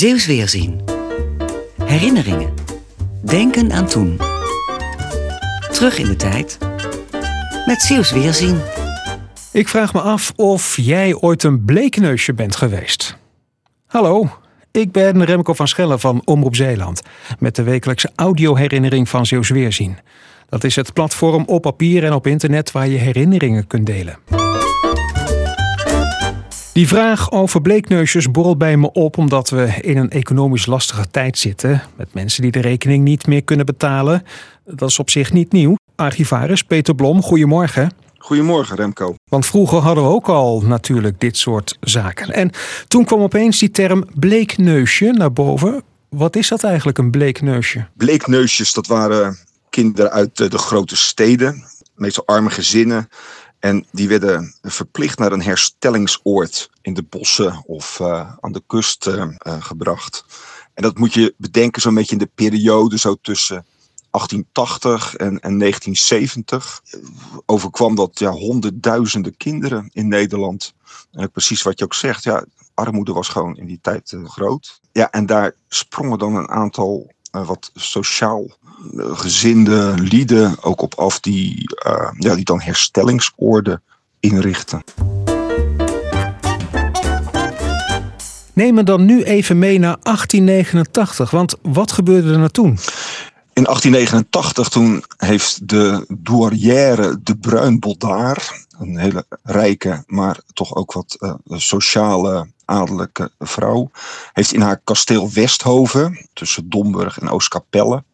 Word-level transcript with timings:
Zeeuws 0.00 0.26
Weerzien. 0.26 0.80
Herinneringen. 1.84 2.54
Denken 3.24 3.72
aan 3.72 3.86
toen. 3.86 4.20
Terug 5.72 5.98
in 5.98 6.06
de 6.06 6.16
tijd. 6.16 6.58
Met 7.66 7.82
Zeeuws 7.82 8.10
Weerzien. 8.10 8.60
Ik 9.52 9.68
vraag 9.68 9.92
me 9.92 10.00
af 10.00 10.32
of 10.36 10.76
jij 10.76 11.14
ooit 11.14 11.42
een 11.42 11.64
bleekneusje 11.64 12.34
bent 12.34 12.56
geweest. 12.56 13.16
Hallo, 13.86 14.28
ik 14.70 14.92
ben 14.92 15.24
Remco 15.24 15.54
van 15.54 15.68
Schellen 15.68 16.00
van 16.00 16.22
Omroep 16.24 16.56
Zeeland. 16.56 17.02
Met 17.38 17.56
de 17.56 17.62
wekelijkse 17.62 18.10
audioherinnering 18.14 19.08
van 19.08 19.26
Zeeuws 19.26 19.48
Weerzien. 19.48 19.98
Dat 20.48 20.64
is 20.64 20.76
het 20.76 20.92
platform 20.92 21.44
op 21.46 21.62
papier 21.62 22.04
en 22.04 22.12
op 22.12 22.26
internet 22.26 22.72
waar 22.72 22.88
je 22.88 22.98
herinneringen 22.98 23.66
kunt 23.66 23.86
delen. 23.86 24.18
Die 26.80 26.88
vraag 26.88 27.30
over 27.30 27.62
bleekneusjes 27.62 28.30
borrelt 28.30 28.58
bij 28.58 28.76
me 28.76 28.92
op 28.92 29.18
omdat 29.18 29.50
we 29.50 29.74
in 29.80 29.96
een 29.96 30.10
economisch 30.10 30.66
lastige 30.66 31.10
tijd 31.10 31.38
zitten. 31.38 31.82
Met 31.96 32.14
mensen 32.14 32.42
die 32.42 32.50
de 32.50 32.60
rekening 32.60 33.04
niet 33.04 33.26
meer 33.26 33.42
kunnen 33.42 33.66
betalen. 33.66 34.22
Dat 34.64 34.88
is 34.88 34.98
op 34.98 35.10
zich 35.10 35.32
niet 35.32 35.52
nieuw. 35.52 35.76
Archivaris 35.96 36.62
Peter 36.62 36.94
Blom, 36.94 37.22
goedemorgen. 37.22 37.92
Goedemorgen 38.18 38.76
Remco. 38.76 39.14
Want 39.24 39.46
vroeger 39.46 39.78
hadden 39.78 40.04
we 40.04 40.10
ook 40.10 40.28
al 40.28 40.60
natuurlijk 40.60 41.20
dit 41.20 41.36
soort 41.36 41.76
zaken. 41.80 42.34
En 42.34 42.50
toen 42.88 43.04
kwam 43.04 43.20
opeens 43.20 43.58
die 43.58 43.70
term 43.70 44.04
bleekneusje 44.14 45.12
naar 45.12 45.32
boven. 45.32 45.82
Wat 46.08 46.36
is 46.36 46.48
dat 46.48 46.64
eigenlijk, 46.64 46.98
een 46.98 47.10
bleekneusje? 47.10 47.86
Bleekneusjes, 47.96 48.72
dat 48.72 48.86
waren 48.86 49.38
kinderen 49.70 50.10
uit 50.10 50.36
de 50.36 50.58
grote 50.58 50.96
steden. 50.96 51.64
Meestal 51.94 52.26
arme 52.26 52.50
gezinnen 52.50 53.08
en 53.60 53.86
die 53.92 54.08
werden 54.08 54.54
verplicht 54.62 55.18
naar 55.18 55.32
een 55.32 55.42
herstellingsoord 55.42 56.70
in 56.82 56.94
de 56.94 57.02
bossen 57.02 57.62
of 57.66 57.98
uh, 58.00 58.32
aan 58.40 58.52
de 58.52 58.62
kust 58.66 59.06
uh, 59.06 59.14
uh, 59.14 59.62
gebracht. 59.62 60.24
En 60.74 60.82
dat 60.82 60.98
moet 60.98 61.14
je 61.14 61.34
bedenken 61.36 61.82
zo'n 61.82 61.94
beetje 61.94 62.12
in 62.12 62.18
de 62.18 62.30
periode 62.34 62.98
zo 62.98 63.16
tussen 63.22 63.66
1880 64.10 65.16
en, 65.16 65.40
en 65.40 65.58
1970. 65.58 66.82
Overkwam 67.46 67.94
dat 67.94 68.18
ja, 68.18 68.30
honderdduizenden 68.30 69.36
kinderen 69.36 69.90
in 69.92 70.08
Nederland. 70.08 70.74
En 71.12 71.30
precies 71.30 71.62
wat 71.62 71.78
je 71.78 71.84
ook 71.84 71.94
zegt, 71.94 72.24
ja, 72.24 72.44
armoede 72.74 73.12
was 73.12 73.28
gewoon 73.28 73.56
in 73.56 73.66
die 73.66 73.78
tijd 73.82 74.16
groot. 74.24 74.80
Ja, 74.92 75.10
en 75.10 75.26
daar 75.26 75.54
sprongen 75.68 76.18
dan 76.18 76.34
een 76.34 76.48
aantal 76.48 77.12
wat 77.30 77.70
sociaal 77.74 78.50
gezinde 78.96 79.94
lieden 79.96 80.62
ook 80.62 80.82
op 80.82 80.94
af 80.94 81.20
die, 81.20 81.64
uh, 81.86 82.10
ja, 82.18 82.34
die 82.34 82.44
dan 82.44 82.60
herstellingsoorden 82.60 83.82
inrichten. 84.20 84.82
Neem 88.52 88.74
me 88.74 88.82
dan 88.82 89.04
nu 89.04 89.22
even 89.22 89.58
mee 89.58 89.78
naar 89.78 89.96
1889, 90.02 91.30
want 91.30 91.54
wat 91.62 91.92
gebeurde 91.92 92.32
er 92.32 92.38
nou 92.38 92.50
toen? 92.50 92.78
In 93.52 93.62
1889 93.66 94.68
toen 94.68 95.04
heeft 95.16 95.68
de 95.68 96.04
douarière 96.08 97.18
de 97.22 97.36
Bruin-Boldaar, 97.36 98.66
een 98.78 98.98
hele 98.98 99.24
rijke, 99.42 100.04
maar 100.06 100.40
toch 100.52 100.74
ook 100.74 100.92
wat 100.92 101.16
uh, 101.18 101.34
sociale 101.46 102.48
adellijke 102.64 103.30
vrouw, 103.38 103.90
heeft 104.32 104.52
in 104.52 104.60
haar 104.60 104.80
kasteel 104.84 105.30
Westhoven, 105.30 106.28
tussen 106.32 106.70
Domburg 106.70 107.18
en 107.18 107.28
Oostkapelle, 107.28 108.04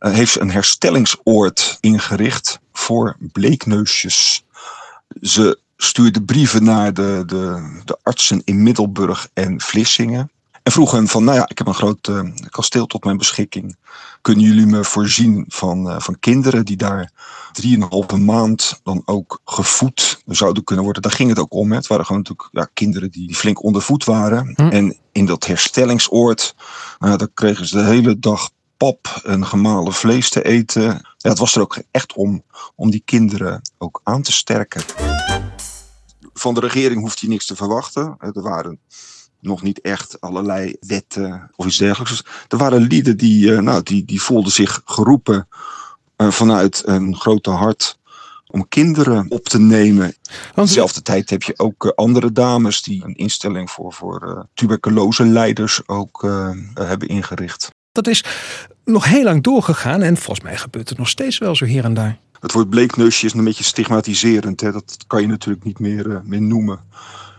heeft 0.00 0.32
ze 0.32 0.40
een 0.40 0.50
herstellingsoord 0.50 1.78
ingericht 1.80 2.60
voor 2.72 3.16
bleekneusjes. 3.32 4.44
Ze 5.22 5.58
stuurde 5.76 6.22
brieven 6.22 6.64
naar 6.64 6.94
de, 6.94 7.22
de, 7.26 7.80
de 7.84 7.98
artsen 8.02 8.42
in 8.44 8.62
Middelburg 8.62 9.28
en 9.34 9.60
Vlissingen. 9.60 10.30
En 10.62 10.72
vroeg 10.72 10.90
hen 10.90 11.08
van, 11.08 11.24
nou 11.24 11.36
ja, 11.36 11.48
ik 11.48 11.58
heb 11.58 11.66
een 11.66 11.74
groot 11.74 12.08
uh, 12.08 12.22
kasteel 12.50 12.86
tot 12.86 13.04
mijn 13.04 13.16
beschikking. 13.16 13.76
Kunnen 14.20 14.44
jullie 14.44 14.66
me 14.66 14.84
voorzien 14.84 15.44
van, 15.48 15.86
uh, 15.86 16.00
van 16.00 16.18
kinderen 16.18 16.64
die 16.64 16.76
daar 16.76 17.10
drieënhalve 17.52 18.16
maand 18.16 18.80
dan 18.82 19.02
ook 19.04 19.40
gevoed 19.44 20.22
zouden 20.26 20.64
kunnen 20.64 20.84
worden? 20.84 21.02
Daar 21.02 21.12
ging 21.12 21.28
het 21.28 21.38
ook 21.38 21.54
om. 21.54 21.70
Hè. 21.70 21.76
Het 21.76 21.86
waren 21.86 22.06
gewoon 22.06 22.20
natuurlijk 22.20 22.48
ja, 22.52 22.68
kinderen 22.74 23.10
die 23.10 23.34
flink 23.34 23.62
ondervoed 23.62 24.04
waren. 24.04 24.52
Hm. 24.56 24.68
En 24.68 24.96
in 25.12 25.26
dat 25.26 25.46
herstellingsoord, 25.46 26.54
uh, 26.98 27.16
daar 27.16 27.28
kregen 27.34 27.66
ze 27.66 27.76
de 27.76 27.84
hele 27.84 28.18
dag 28.18 28.50
pap 28.80 29.20
en 29.24 29.46
gemalen 29.46 29.92
vlees 29.92 30.30
te 30.30 30.42
eten. 30.42 30.82
Ja, 31.16 31.28
het 31.28 31.38
was 31.38 31.54
er 31.54 31.60
ook 31.60 31.82
echt 31.90 32.12
om, 32.12 32.42
om 32.74 32.90
die 32.90 33.02
kinderen 33.04 33.62
ook 33.78 34.00
aan 34.04 34.22
te 34.22 34.32
sterken. 34.32 34.82
Van 36.32 36.54
de 36.54 36.60
regering 36.60 37.00
hoeft 37.00 37.20
je 37.20 37.28
niks 37.28 37.46
te 37.46 37.56
verwachten. 37.56 38.16
Er 38.18 38.42
waren 38.42 38.78
nog 39.40 39.62
niet 39.62 39.80
echt 39.80 40.20
allerlei 40.20 40.76
wetten 40.80 41.50
of 41.56 41.66
iets 41.66 41.76
dergelijks. 41.76 42.24
Er 42.48 42.58
waren 42.58 42.80
lieden 42.80 43.16
die, 43.16 43.50
nou, 43.50 43.82
die, 43.82 44.04
die 44.04 44.22
voelden 44.22 44.52
zich 44.52 44.82
geroepen 44.84 45.48
vanuit 46.16 46.82
een 46.86 47.16
grote 47.16 47.50
hart 47.50 47.98
om 48.46 48.68
kinderen 48.68 49.30
op 49.30 49.44
te 49.44 49.58
nemen. 49.58 50.14
Want... 50.54 50.68
Dezelfde 50.68 51.02
tijd 51.02 51.30
heb 51.30 51.42
je 51.42 51.58
ook 51.58 51.86
andere 51.86 52.32
dames 52.32 52.82
die 52.82 53.04
een 53.04 53.16
instelling 53.16 53.70
voor, 53.70 53.92
voor 53.92 54.28
uh, 54.28 54.42
tuberculose 54.54 55.24
leiders 55.24 55.88
ook 55.88 56.22
uh, 56.22 56.50
hebben 56.74 57.08
ingericht. 57.08 57.70
Dat 57.92 58.06
is 58.06 58.24
nog 58.84 59.04
heel 59.04 59.24
lang 59.24 59.42
doorgegaan 59.42 60.02
en 60.02 60.16
volgens 60.16 60.46
mij 60.46 60.56
gebeurt 60.56 60.88
het 60.88 60.98
nog 60.98 61.08
steeds 61.08 61.38
wel 61.38 61.56
zo 61.56 61.64
hier 61.64 61.84
en 61.84 61.94
daar. 61.94 62.18
Het 62.40 62.52
woord 62.52 62.70
bleekneusje 62.70 63.26
is 63.26 63.32
een 63.32 63.44
beetje 63.44 63.64
stigmatiserend. 63.64 64.60
Hè? 64.60 64.72
Dat 64.72 64.96
kan 65.06 65.20
je 65.20 65.26
natuurlijk 65.26 65.64
niet 65.64 65.78
meer, 65.78 66.22
meer 66.24 66.42
noemen. 66.42 66.80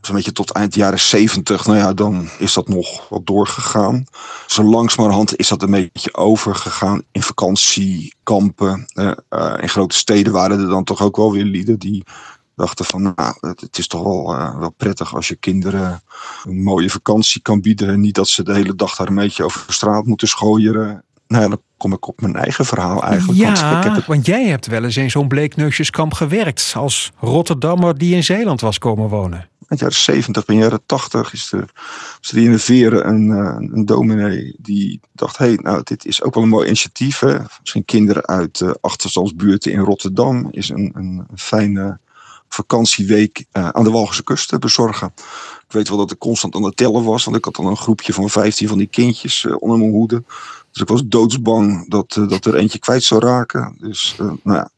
Zo'n 0.00 0.14
beetje 0.14 0.32
tot 0.32 0.50
eind 0.50 0.74
jaren 0.74 1.00
zeventig, 1.00 1.66
nou 1.66 1.78
ja, 1.78 1.92
dan 1.92 2.28
is 2.38 2.52
dat 2.52 2.68
nog 2.68 3.08
wat 3.08 3.26
doorgegaan. 3.26 4.04
Zo 4.46 4.62
langzamerhand 4.62 5.36
is 5.36 5.48
dat 5.48 5.62
een 5.62 5.70
beetje 5.70 6.14
overgegaan 6.14 7.02
in 7.12 7.22
vakantiekampen. 7.22 8.86
Uh, 8.94 9.12
uh, 9.30 9.54
in 9.60 9.68
grote 9.68 9.96
steden 9.96 10.32
waren 10.32 10.60
er 10.60 10.68
dan 10.68 10.84
toch 10.84 11.02
ook 11.02 11.16
wel 11.16 11.32
weer 11.32 11.44
lieden 11.44 11.78
die 11.78 12.04
dachten 12.56 12.84
van, 12.84 13.02
nou, 13.02 13.34
het 13.40 13.78
is 13.78 13.86
toch 13.86 14.02
wel, 14.02 14.34
uh, 14.34 14.58
wel 14.58 14.70
prettig 14.70 15.14
als 15.14 15.28
je 15.28 15.36
kinderen 15.36 16.02
een 16.44 16.62
mooie 16.62 16.90
vakantie 16.90 17.42
kan 17.42 17.60
bieden. 17.60 17.88
En 17.88 18.00
niet 18.00 18.14
dat 18.14 18.28
ze 18.28 18.42
de 18.42 18.54
hele 18.54 18.74
dag 18.74 18.96
daar 18.96 19.08
een 19.08 19.14
beetje 19.14 19.44
over 19.44 19.64
de 19.66 19.72
straat 19.72 20.06
moeten 20.06 20.28
schooieren. 20.28 21.04
Nou 21.26 21.42
ja, 21.42 21.48
dan 21.48 21.62
kom 21.76 21.92
ik 21.92 22.08
op 22.08 22.20
mijn 22.20 22.36
eigen 22.36 22.64
verhaal 22.64 23.02
eigenlijk. 23.02 23.38
Ja, 23.38 23.46
want, 23.46 23.84
ik 23.84 23.84
heb 23.84 23.94
het... 23.94 24.06
want 24.06 24.26
jij 24.26 24.44
hebt 24.44 24.66
wel 24.66 24.84
eens 24.84 24.96
in 24.96 25.10
zo'n 25.10 25.28
bleekneusjeskamp 25.28 26.14
gewerkt. 26.14 26.72
Als 26.76 27.12
Rotterdammer 27.18 27.98
die 27.98 28.14
in 28.14 28.24
Zeeland 28.24 28.60
was 28.60 28.78
komen 28.78 29.08
wonen. 29.08 29.48
In 29.68 29.76
de 29.76 29.82
jaren 29.82 29.96
70, 29.96 30.46
in 30.46 30.54
de 30.54 30.62
jaren 30.62 30.86
80 30.86 31.32
is 31.32 31.52
er, 31.52 31.70
is 32.20 32.30
er 32.30 32.38
in 32.38 32.52
de 32.52 32.58
Veren 32.58 33.08
een, 33.08 33.28
een 33.74 33.84
dominee 33.84 34.56
die 34.58 35.00
dacht: 35.12 35.38
hé, 35.38 35.46
hey, 35.46 35.58
nou, 35.62 35.80
dit 35.84 36.04
is 36.04 36.22
ook 36.22 36.34
wel 36.34 36.42
een 36.42 36.48
mooi 36.48 36.66
initiatief. 36.66 37.18
Hè? 37.18 37.36
Misschien 37.60 37.84
kinderen 37.84 38.26
uit 38.26 38.80
achterstandsbuurten 38.80 39.72
in 39.72 39.80
Rotterdam 39.80 40.48
is 40.50 40.68
een, 40.68 40.90
een 40.94 41.26
fijne 41.34 41.98
vakantieweek 42.48 43.44
uh, 43.52 43.68
aan 43.68 43.84
de 43.84 43.90
Walgense 43.90 44.22
kust 44.22 44.58
bezorgen. 44.58 45.12
Ik 45.66 45.72
weet 45.72 45.88
wel 45.88 45.98
dat 45.98 46.10
ik 46.10 46.18
constant 46.18 46.54
aan 46.54 46.62
het 46.62 46.76
tellen 46.76 47.04
was, 47.04 47.24
want 47.24 47.36
ik 47.36 47.44
had 47.44 47.54
dan 47.54 47.66
een 47.66 47.76
groepje 47.76 48.12
van 48.12 48.30
15 48.30 48.68
van 48.68 48.78
die 48.78 48.86
kindjes 48.86 49.44
uh, 49.44 49.56
onder 49.58 49.78
mijn 49.78 49.90
hoede. 49.90 50.22
Dus 50.72 50.82
ik 50.82 50.88
was 50.88 51.02
doodsbang 51.04 51.90
dat, 51.90 52.16
uh, 52.18 52.28
dat 52.28 52.44
er 52.44 52.54
eentje 52.54 52.78
kwijt 52.78 53.02
zou 53.02 53.20
raken. 53.20 53.76
Dus 53.80 54.14
nou 54.18 54.38
ja, 54.42 54.70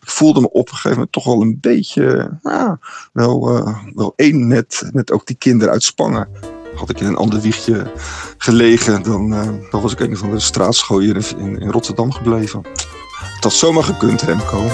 ik 0.00 0.10
voelde 0.10 0.40
me 0.40 0.50
op 0.50 0.68
een 0.68 0.74
gegeven 0.74 0.90
moment 0.90 1.12
toch 1.12 1.24
wel 1.24 1.42
een 1.42 1.58
beetje, 1.60 2.30
nou, 2.42 2.76
wel, 3.12 3.64
wel 3.94 4.12
één 4.16 4.46
net, 4.46 4.88
net 4.92 5.12
ook 5.12 5.26
die 5.26 5.36
kinderen 5.36 5.72
uit 5.72 5.82
Spangen. 5.82 6.28
Had 6.74 6.90
ik 6.90 7.00
in 7.00 7.06
een 7.06 7.16
ander 7.16 7.40
wiegje 7.40 7.92
gelegen, 8.38 9.02
dan, 9.02 9.30
dan 9.70 9.80
was 9.82 9.92
ik 9.92 10.00
een 10.00 10.16
van 10.16 10.30
de 10.30 10.40
straatschooier 10.40 11.34
in, 11.38 11.60
in 11.60 11.70
Rotterdam 11.70 12.12
gebleven. 12.12 12.62
Het 13.34 13.44
had 13.44 13.52
zomaar 13.52 13.84
gekund, 13.84 14.22
Remco. 14.22 14.64